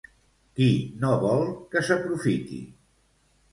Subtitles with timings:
[0.59, 0.69] Qui
[1.03, 1.45] no vol
[1.75, 2.61] que s'aprofiti?